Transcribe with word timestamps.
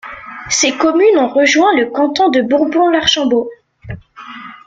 Ses 0.49 0.75
communes 0.77 1.19
ont 1.19 1.27
rejoint 1.27 1.75
le 1.77 1.91
canton 1.91 2.29
de 2.29 2.41
Bourbon-l'Archambault. 2.41 3.51